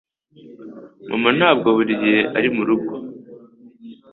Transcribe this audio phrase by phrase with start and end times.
[1.09, 2.93] Mama ntabwo buri gihe ari murugo